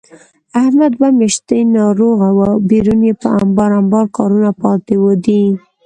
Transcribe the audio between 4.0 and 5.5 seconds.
کارونه پاتې دي.